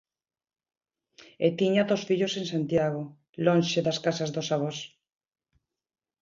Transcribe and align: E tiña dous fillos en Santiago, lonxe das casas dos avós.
E 1.45 1.47
tiña 1.59 1.87
dous 1.89 2.03
fillos 2.07 2.33
en 2.39 2.45
Santiago, 2.53 3.01
lonxe 3.45 3.79
das 3.87 3.97
casas 4.05 4.29
dos 4.35 4.47
avós. 4.55 4.77